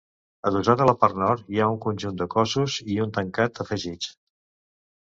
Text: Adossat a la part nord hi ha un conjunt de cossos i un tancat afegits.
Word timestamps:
Adossat 0.51 0.81
a 0.85 0.87
la 0.89 0.95
part 1.03 1.19
nord 1.25 1.53
hi 1.53 1.61
ha 1.65 1.69
un 1.75 1.77
conjunt 1.85 2.19
de 2.23 2.29
cossos 2.37 2.81
i 2.95 2.99
un 3.07 3.17
tancat 3.21 3.65
afegits. 3.67 4.15